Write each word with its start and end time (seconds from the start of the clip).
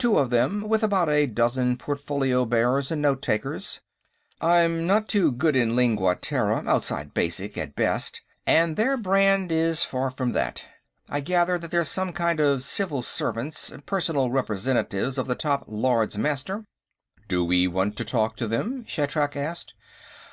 Two 0.00 0.18
of 0.18 0.30
them, 0.30 0.68
with 0.68 0.82
about 0.82 1.08
a 1.08 1.26
dozen 1.26 1.76
portfolio 1.76 2.44
bearers 2.44 2.90
and 2.90 3.00
note 3.00 3.22
takers. 3.22 3.80
I'm 4.40 4.84
not 4.84 5.08
too 5.08 5.30
good 5.30 5.54
in 5.54 5.76
Lingua 5.76 6.16
Terra, 6.16 6.64
outside 6.66 7.14
Basic, 7.14 7.56
at 7.56 7.76
best, 7.76 8.20
and 8.48 8.74
their 8.74 8.96
brand 8.96 9.52
is 9.52 9.84
far 9.84 10.10
from 10.10 10.32
that. 10.32 10.64
I 11.08 11.20
gather 11.20 11.56
that 11.58 11.70
they're 11.70 11.84
some 11.84 12.12
kind 12.12 12.40
of 12.40 12.64
civil 12.64 13.00
servants, 13.04 13.72
personal 13.86 14.28
representatives 14.32 15.18
of 15.18 15.28
the 15.28 15.36
top 15.36 15.66
Lords 15.68 16.18
Master." 16.18 16.64
"Do 17.28 17.44
we 17.44 17.68
want 17.68 17.94
to 17.98 18.04
talk 18.04 18.34
to 18.38 18.48
them?" 18.48 18.82
Shatrak 18.88 19.36
asked. 19.36 19.74